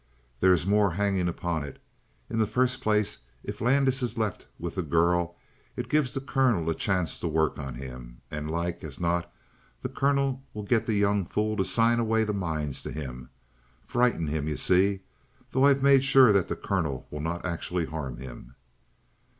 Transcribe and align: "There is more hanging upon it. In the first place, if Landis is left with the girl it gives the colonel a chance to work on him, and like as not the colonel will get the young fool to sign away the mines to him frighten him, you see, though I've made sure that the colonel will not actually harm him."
"There 0.39 0.51
is 0.51 0.65
more 0.65 0.93
hanging 0.93 1.27
upon 1.27 1.63
it. 1.63 1.79
In 2.27 2.39
the 2.39 2.47
first 2.47 2.81
place, 2.81 3.19
if 3.43 3.61
Landis 3.61 4.01
is 4.01 4.17
left 4.17 4.47
with 4.57 4.73
the 4.73 4.81
girl 4.81 5.35
it 5.75 5.89
gives 5.89 6.11
the 6.11 6.19
colonel 6.19 6.67
a 6.71 6.73
chance 6.73 7.19
to 7.19 7.27
work 7.27 7.59
on 7.59 7.75
him, 7.75 8.21
and 8.31 8.49
like 8.49 8.83
as 8.83 8.99
not 8.99 9.31
the 9.83 9.89
colonel 9.89 10.41
will 10.55 10.63
get 10.63 10.87
the 10.87 10.95
young 10.95 11.23
fool 11.23 11.55
to 11.55 11.65
sign 11.65 11.99
away 11.99 12.23
the 12.23 12.33
mines 12.33 12.81
to 12.81 12.91
him 12.91 13.29
frighten 13.85 14.25
him, 14.25 14.47
you 14.47 14.57
see, 14.57 15.01
though 15.51 15.67
I've 15.67 15.83
made 15.83 16.03
sure 16.03 16.33
that 16.33 16.47
the 16.47 16.55
colonel 16.55 17.05
will 17.11 17.21
not 17.21 17.45
actually 17.45 17.85
harm 17.85 18.17
him." 18.17 18.55